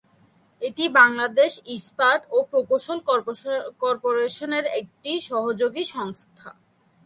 [0.61, 2.99] এটি বাংলাদেশ ইস্পাত ও প্রকৌশল
[3.81, 6.49] কর্পোরেশনের একটি সহযোগী সংস্থা।